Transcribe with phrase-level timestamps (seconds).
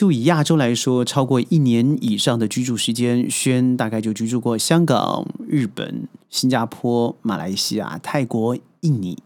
[0.00, 9.22] 就以亚洲来说，超过一年以上的居住时间，轩大概就居住过香港、日本、新加坡、马来西亚、泰国、印尼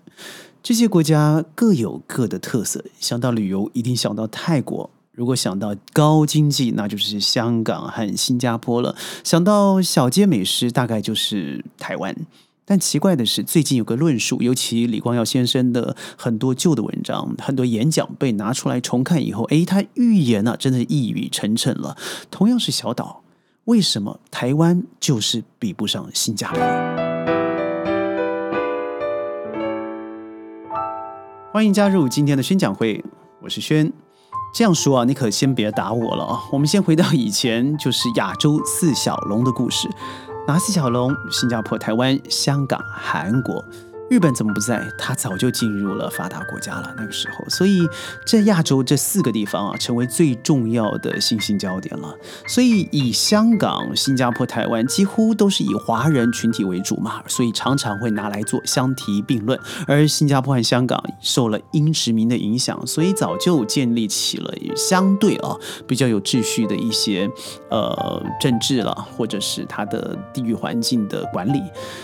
[0.64, 2.84] 这些国家各有各的特色。
[2.98, 12.16] 想到旅游，一定想到泰国；如果想到高经济，那就是香港和新加坡了；想到小街美食，大概就是台湾。
[12.66, 21.94] 但奇怪的是，最近有个论述，尤其李光耀先生的很多旧的文章、很多演讲被拿出来重看以后，诶，他预言呢，真的一语成谶了。
[22.30, 23.22] 同样是小岛，
[23.64, 26.62] 为什么台湾就是比不上新加坡？
[31.52, 33.04] 欢迎加入今天的宣讲会，
[33.42, 33.92] 我是轩。
[34.54, 36.40] 这样说啊，你可先别打我了啊。
[36.50, 39.86] 我们先回到以前，就是亚洲四小龙的故事。
[40.46, 41.16] 马四小龙？
[41.30, 43.64] 新加坡、台湾、香港、韩国。
[44.10, 44.86] 日本怎么不在？
[44.98, 46.94] 它早就进入了发达国家了。
[46.96, 47.88] 那个时候，所以
[48.26, 52.14] 在亚洲这四个地方啊，成为最重要的信心焦点了。
[52.46, 59.58] 所以以香港、新加坡、台湾几乎都是以华人群体为主嘛，所以常常会拿来做相提并论。
[59.86, 67.28] 而新加坡和香港受了英殖民的影响，所以早就建立起了相对啊比较有秩序的一些
[67.70, 71.62] 呃政治了，或者是它的地域环境的管理。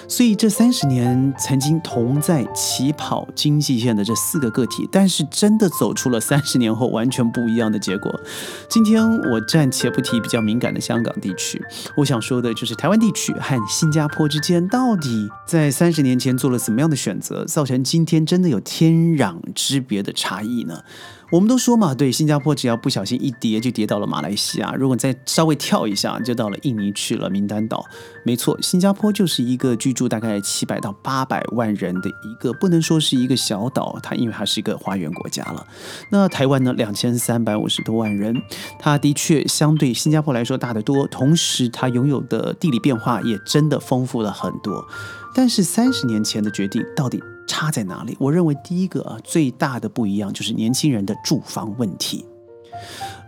[0.09, 1.79] 所以这三十年曾经。
[1.93, 8.21] 同在起跑经济线的这四个个体，但是真的走出了三十年后完全不一样的结果。
[8.69, 11.61] 今天我暂且不提比较敏感的香港地区，
[11.97, 20.85] 我想说的就是台湾地区和新加坡之间，到底在三十年前做了什么样的选择，造成今天真的有天壤之别的差异呢？
[21.31, 27.85] 我们都说嘛，对新加坡只要不小心一跌就跌到了马来西亚，如果再稍微跳一下就到了印尼去了，名单岛。
[28.25, 35.65] 没错，新加坡就是一个居住大概七百到八百万人的一个，不能说是一个小岛，它因为它是一个花园国家了。
[36.11, 38.43] 那台湾呢，两千三百五十多万人，
[38.81, 44.85] 它的确相对新加坡来说大得多，同时它拥有的地理变化也真的丰富了很多。
[45.33, 47.23] 但是三十年前的决定到底？
[47.61, 48.17] 差在哪里？
[48.19, 52.25] 我认为第一个啊，最大的不一样就是年轻人的住房问题。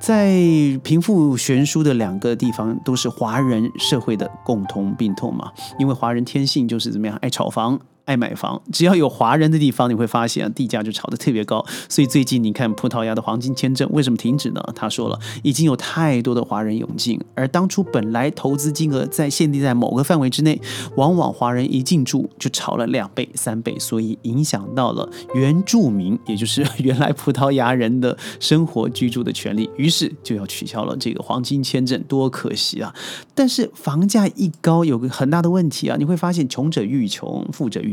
[0.00, 0.41] 在
[0.82, 5.53] 贫富悬殊的两个地方，都是华人社会的共同病痛嘛。
[5.78, 7.78] 因为华人天性就是怎么样，爱炒房。
[8.05, 11.65] 爱买房，只要有华人的地方，你会发现地价就炒得特别高。
[11.89, 14.61] 所以最近你看葡萄牙的黄金签证为什么停止呢？
[14.75, 20.61] 他说了，已经有太多的华人涌进，而当初本来投资金额在限定在某个范围之内，
[20.97, 32.93] 往往华人一进驻就炒了两倍、三倍，所以影响到了原住民，也就是原来葡萄牙人的生活居住的权利，于是就要取消了这个黄金签证，多可惜啊！
[33.34, 37.93] 但是房价一高，有个很大的问题啊，你会发现穷者愈穷，富者愈。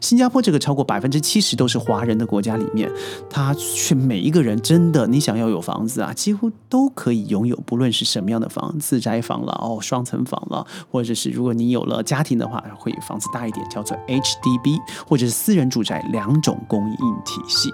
[0.00, 2.90] 新加坡这个超过百分之七十都是华人的国家里面，
[3.28, 17.70] 他却每一个人真的，你想要有房子啊，几乎都可以拥有，不论是什么样的房，自宅房了哦，双层房了，或者是如果你有了家庭的话，会房子大一点，叫做 HDB，或者是私人住宅两种供应体系，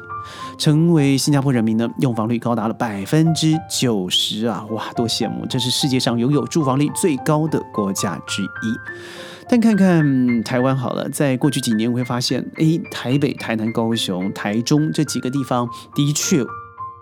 [0.59, 5.47] 成为新加坡人民呢，用房率高达了百分之九十啊，哇，多羡慕！
[5.47, 9.36] 这是世界上拥有住房率最高的国家之一。
[9.49, 16.45] 但看看台湾好了，在过去几年，我会发现，诶，台北、台南、高雄、台中这几个地方，的确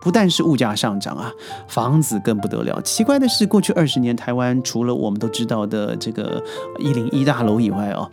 [0.01, 1.33] 不但是物价上涨啊，
[1.67, 2.79] 房子更不得了。
[2.83, 6.43] 奇怪的是，过去二十年，台湾除了我们都知道的这个
[6.79, 8.11] 一零一大楼以外哦，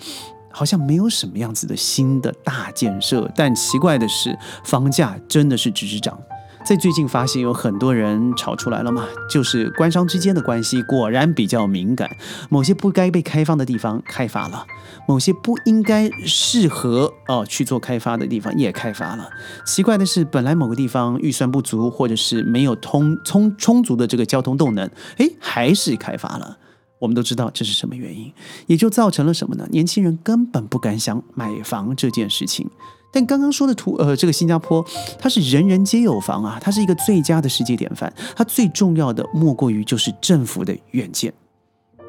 [0.49, 3.29] 好像没有什么样子的新的大建设。
[3.35, 4.33] 但奇怪的是，
[4.63, 6.17] 房价真的是直直涨。
[6.63, 12.09] 在最近发现有很多人吵出来了嘛，就是官商之间的关系果然比较敏感，
[12.49, 14.65] 某些不该被开放的地方开发了，
[15.07, 19.29] 某些不应该适合哦去做开发的地方也开发了。
[19.65, 26.57] 奇怪的是，本来某个地方预算不足，或者是没有通充充足的这个交通动能，哎，还是开发了。
[26.99, 28.31] 我们都知道这是什么原因，
[28.67, 29.67] 也就造成了什么呢？
[29.71, 32.69] 年轻人根本不敢想买房这件事情。
[33.11, 34.85] 但刚刚说的图，呃，这个新加坡，
[35.19, 38.11] 它是人人皆有房啊，它是一个最佳的世界典范。
[38.35, 41.33] 它最重要的莫过于就是政府的远见。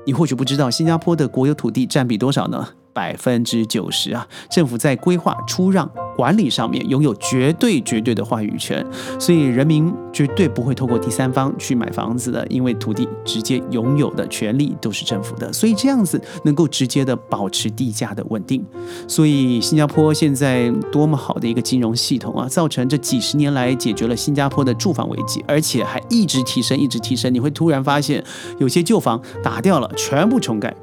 [0.06, 2.69] 你或许不知道，新加坡的国有土地占比多少呢？
[2.93, 8.85] 百分之九十啊，政府在规划、出让、管理上面拥有绝对、绝对的话语权，
[9.19, 18.65] 所以人民绝对不会透过第三方去买房子的，因为土地直接拥有的权利都是政府的，所以这样子能够直接的保持地价的稳定。
[19.09, 27.33] 所以新加坡现在多么好的一个金融系统啊，造成这几十年来解决了新加坡的住房危机，而且还一直提升，一直提升。
[27.33, 28.23] 你会突然发现，
[28.59, 30.75] 有些旧房打掉了，全部重盖。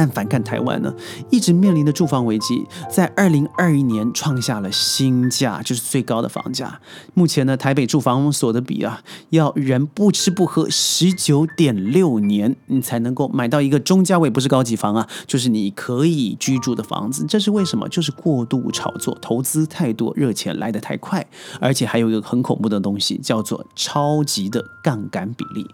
[0.00, 0.94] 但反看台湾呢，
[1.28, 6.80] 一直面临的住房危机，在二零二一年创下了新价，就是最高的房价。
[7.12, 17.26] 目前呢，台北住房所得比啊，要人不吃不喝十九点六年，你才能够买到一个中价位，不是高级房啊，就是你可以居住的房子。
[17.28, 17.86] 这是为什么？
[17.90, 21.26] 就是过度炒作，投资太多，热钱来得太快，
[21.60, 25.66] 而且还有一个很恐怖的东西，叫做超级的杠杆比例。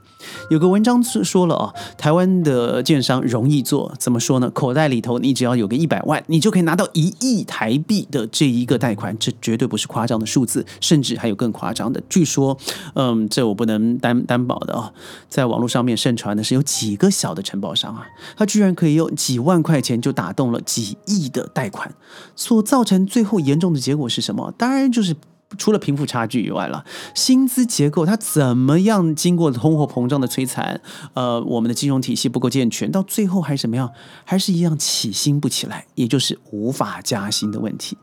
[0.51, 4.49] 有个文章是说了啊，台湾的建商容易做，怎么么说呢？
[4.51, 12.03] 口袋里头你只要有个一百万，你就可以拿到一亿台币的这一个贷款，这绝对不是夸张的数字，甚至还有更夸张的。
[12.09, 12.57] 据说，
[12.95, 14.91] 嗯，这我不能担担保的啊，
[15.29, 18.07] 在网络上面盛传的是有几个小的承包商啊，
[18.39, 21.95] 他居然可以用几万块钱就打动了几亿的贷款，
[22.35, 24.53] 所造成最后严重的结果是什么？
[24.57, 25.15] 当然就是。
[25.57, 26.85] 除了贫富差距以外了，
[27.15, 29.15] 薪资结构它怎么样？
[29.15, 30.81] 经过通货膨胀的摧残，
[31.15, 33.93] 呃，我们的金融体系不够健全，到最后还是怎么样？
[34.25, 37.97] 还是一样起薪不起来，也就是无法加薪的问题。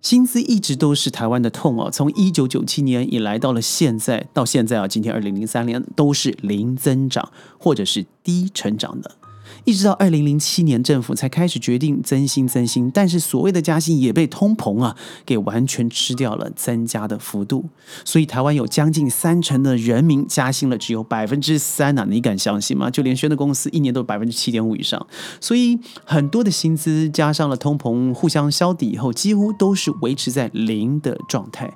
[0.00, 9.16] 薪资一直都是台湾的痛哦，从一九九七年以来到了现在，到现在啊，今天二零零三年都是零增长或者是低成长的。
[9.64, 17.64] 一直到二零零七年，政府才开始决定增薪增薪，但是所谓的加薪也被通膨啊给完全吃掉了增加的幅度。
[18.04, 22.90] 所以台湾有将近三成的人民加薪了，只有百分之三呐，你敢相信吗？
[22.90, 25.06] 就连轩的公司一年都百分之七点五以上，
[25.40, 31.74] 所以很多的薪资加上了通膨互相消抵以后，几乎都是维持在零的状态。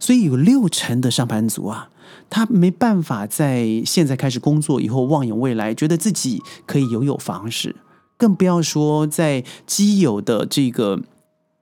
[0.00, 1.90] 所以有六成的上班族啊。
[2.30, 7.76] 他没办法在现在开始工作以后望眼未来，觉得自己可以拥有房市，
[8.16, 11.00] 更不要说在基有的这个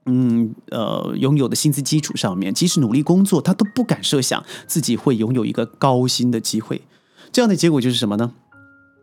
[0.06, 6.82] 嗯呃拥有的薪资基础上面，即使努力工作，他都不敢设想自己会拥有一个高薪的机会。
[7.32, 8.32] 这样的结果就是什么呢？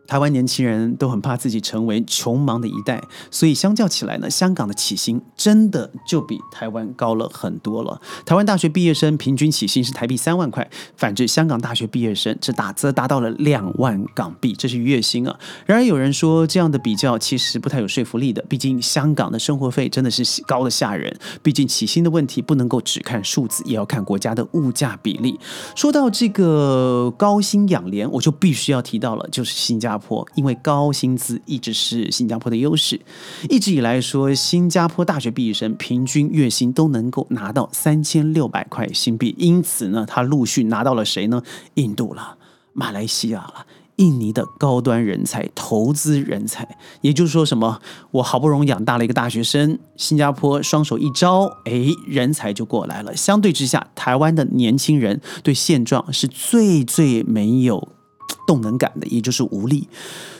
[0.06, 7.98] 台湾年轻人都很怕自己成为穷忙的一代，所以相较起来呢，香港的起薪真的就比台湾高了很多了。
[8.26, 15.34] 台湾大学毕业生平均起薪是台币三万块，反之香港大学毕业生这打则达到了两万港币，这是月薪啊。
[15.64, 21.16] 然而有人说这样的比较其实不太有说服力的，毕竟香港的生活费真的是高的吓人。
[21.42, 25.40] 毕竟起薪的问题不能够只看数字，也要看国家的物价比例。
[25.74, 29.93] 说到这个高薪养廉，我就必须要提到了，就是新加。
[29.94, 33.00] 新加坡因为高薪资一直是新加坡的优势，
[33.48, 41.40] 一直以来说，新加坡大学毕业生平均月薪都能够拿到三千六百块新币，因此呢，他陆续拿到了谁呢？
[41.74, 42.36] 印度了，
[42.72, 47.80] 马来西亚了，印尼的高端人才、投资人才，也就是说，什么？
[48.10, 53.14] 我好不容易养大了一个大学生，新加坡双手一招，哎，人才就过来了。
[53.14, 57.90] 相对之下，台湾的年轻人对现状是最最没有。
[58.46, 59.88] 动能感的，也就是无力。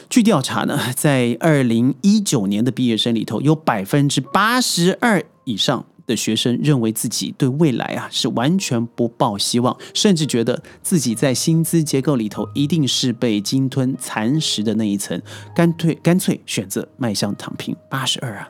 [0.09, 15.19] 据调查呢，在二零一九年的毕业生里头，有百分之八十二以上的学生认为自己对未来啊是完全不抱希望，甚至觉得自己在薪资结构里头一定是被鲸吞蚕食的那一层，
[15.55, 17.75] 干脆干脆选择迈向躺平。
[17.89, 18.47] 八十二啊，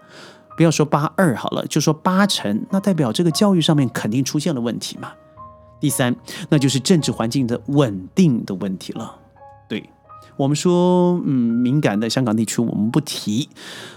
[0.58, 5.14] 不要说八二好了，就说八成，那代表这个教育上面肯定出现了问题嘛。
[5.80, 6.14] 第三，
[6.50, 9.20] 那就是政治环境的稳定的问题了。
[10.38, 13.48] 我们说，嗯，敏感的香港地区我们不提。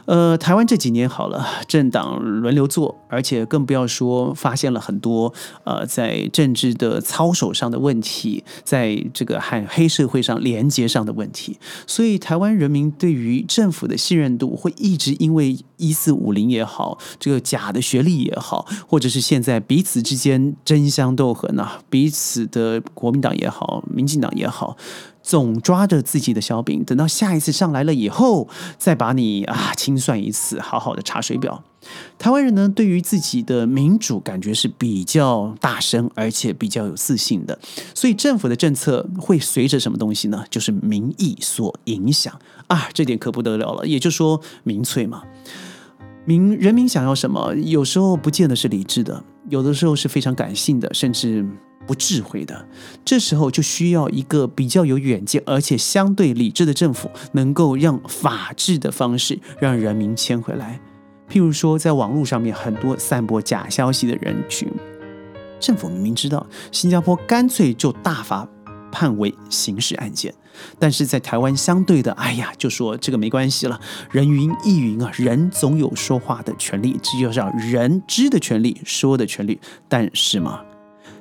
[0.07, 5.33] 呃，台湾这几年好了，政党轮流做，而且更不要说发现了很多
[5.65, 11.59] 呃，在政治的操守上的问题，在这个和黑社会上连接上的问题。
[11.87, 24.77] 所以，台湾人民对于政府的信任度会一直因为一四五零也好，这个假的学历也好，或者是现在彼此之间争相斗狠啊，彼此的国民党也好，民进党也好。
[25.29, 31.63] 总抓着自己的小饼，等到下一次上来了以后，再把你啊清算一次，好好的查水表。
[32.19, 37.59] 台湾人呢，对于自己的民主感觉是比较大声，而且比较有自信的，
[37.95, 40.43] 所以政府的政策会随着什么东西呢？
[40.49, 42.33] 就是民意所影响
[42.69, 43.87] 啊，这点可不得了了。
[43.87, 45.23] 也就说，民粹嘛，
[46.25, 51.47] 民人民想要什么，有时候不见得是理智的，有的时候是非常感性的，甚至。
[51.89, 52.69] 不智慧的，
[53.03, 60.79] 这时候就需要一个比较有远见，而且相对理智的政府，能够让法治的方式让人民迁回来。
[61.31, 64.71] 譬如说，在网络上面很多散播假消息的人群，
[65.59, 68.47] 政府明明知道，新加坡干脆就大法
[68.93, 70.35] 判为刑事案件，
[70.79, 73.81] 但是在台湾相对的，哎呀，就说这个没关系了，
[74.11, 80.61] 人云亦云啊，人总有说话的权利，这就叫人知的权利，说的权利，但是嘛。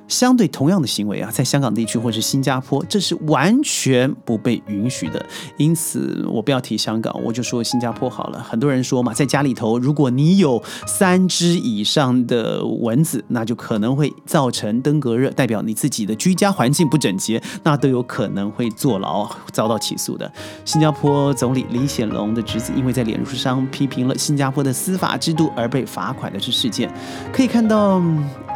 [0.08, 5.24] 相对同样的行为啊，在香港地区或是新加坡，这是完全不被允许的。
[5.56, 8.42] 因此，我不要提香港，我就说新加坡好了。
[8.42, 20.30] 很多人说嘛，在家里头，如果你有三只以上的蚊子，那就可能会造成登革热，代表你自己的居家环境不整洁，那都有可能会坐牢，遭到起诉的。
[20.64, 26.90] 新加坡总理李显龙的侄子，因为在脸书上批评了新加坡的司法制度而被罚款的这事件，
[27.30, 28.02] 可以看到。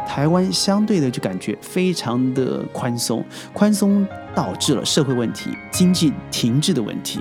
[0.07, 4.05] 台湾相对的就感觉非常的宽松，宽松
[4.35, 7.19] 导致了社会问题、经济停滞的问题，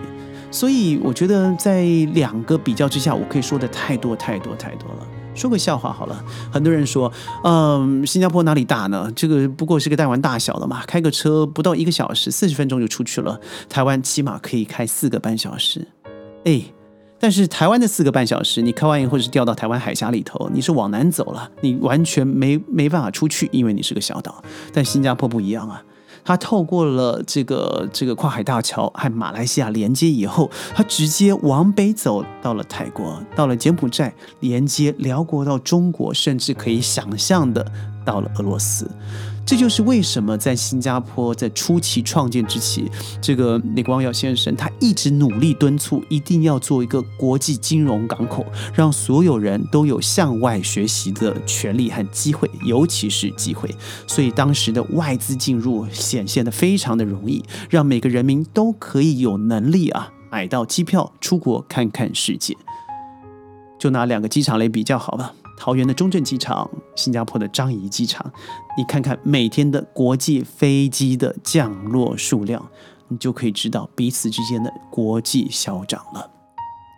[0.51, 5.07] 所以我觉得在两个比较之下，我可以说的太多太多太多了。
[5.35, 7.11] 说个笑话好了，很多人说，
[7.43, 9.11] 嗯，新加坡哪里大呢？
[9.17, 13.41] 这个不过是个台湾大小的嘛，开个车不到一个小时，四十分钟就出去了。
[13.69, 15.87] 台湾起码可以开四个半小时，
[16.45, 16.63] 哎。
[17.23, 24.43] 但是台湾的四个半小时，你开完以后是掉到台湾海峡里头，你是往南走了，你完全没没办法出去，因为你是个小岛。
[24.73, 25.81] 但新加坡不一样啊，
[26.25, 37.65] 它透过了这个这个跨海大桥和马来西亚连接以后，它直接往北走到了泰国，到了柬埔寨，连接辽国到中国，甚至可以想象的
[38.05, 38.91] 到了俄罗斯。
[39.45, 42.85] 这就是为什么在新加坡在初期创建之前，
[43.21, 53.69] 这个李光耀先生他一直努力敦促，一定要做一个国际金融港口，让所有人都有向外学习的权利和机会，尤其是机会。
[54.07, 62.57] 所以当时的外资进入显现的非常的容易，让每个人民都可以有能力啊买到机票出国看看世界。
[63.79, 65.35] 就拿两个机场来比较好吧。
[65.63, 68.29] 桃园的中正机场，新加坡的樟宜机场，
[68.77, 72.69] 你看看每天的国际飞机的降落数量，
[73.07, 76.32] 你就可以知道彼此之间的国际消长了。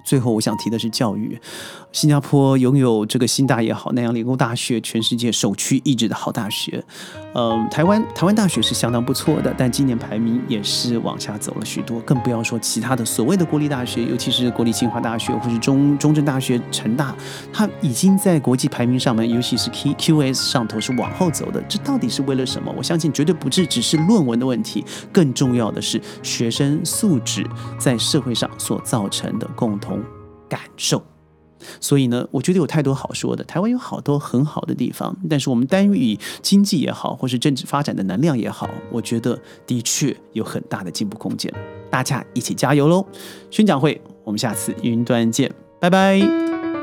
[0.05, 1.41] 最后，我想提的是教育。
[1.91, 6.85] 新加坡拥有这个新大也好，南洋理工大学，全世界首屈一指的好大学。
[7.35, 17.15] 嗯，台湾台湾大学是相当不错的，但今年排名也是往下走了许多，更不要说其他的所谓的国立大学，尤其是国立清华大学或是中中正大学、成大，
[17.53, 21.63] 它已经在国际排名上面，尤其是 Q Q S 上头是往后走的。
[21.69, 22.75] 这到底是为了什么？
[22.77, 27.47] 我相信绝对不是只是论文的问题，更重要的是学生素质
[27.79, 29.94] 在社会上所造成的共同
[30.49, 31.03] 感受。
[31.81, 33.43] 所以呢，我觉得有太多好说的。
[33.45, 41.51] 台湾有好多很好的地方，但是我们单以经济也好，或是政治发展的能量也好，我觉得的确有很大的进步空间。
[41.91, 43.07] 大家一起加油喽！
[43.51, 46.74] 宣讲会，我们下次云端见，拜拜。